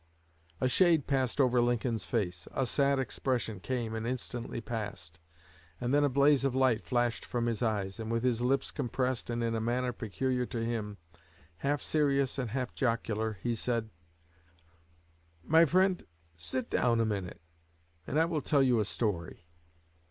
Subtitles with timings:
[0.59, 5.19] A shade passed over Lincoln's face, a sad expression came and instantly passed,
[5.79, 9.29] and then a blaze of light flashed from his eyes, and with his lips compressed
[9.29, 10.97] and in a manner peculiar to him,
[11.57, 13.91] half serious and half jocular, he said:
[15.43, 16.03] "My friend,
[16.35, 17.39] sit down a minute,
[18.07, 19.45] and I will tell you a story.